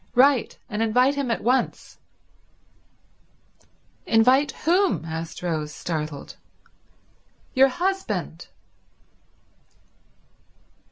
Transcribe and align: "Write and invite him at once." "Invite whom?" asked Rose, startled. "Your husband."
"Write 0.15 0.57
and 0.67 0.81
invite 0.81 1.13
him 1.13 1.29
at 1.29 1.43
once." 1.43 1.99
"Invite 4.07 4.51
whom?" 4.65 5.05
asked 5.05 5.43
Rose, 5.43 5.71
startled. 5.71 6.37
"Your 7.53 7.67
husband." 7.67 8.47